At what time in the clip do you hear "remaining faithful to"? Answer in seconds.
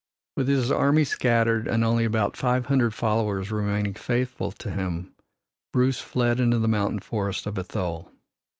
3.51-4.71